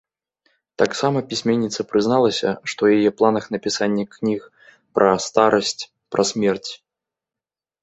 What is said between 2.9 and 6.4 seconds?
яе планах напісанне кніг пра старасць, пра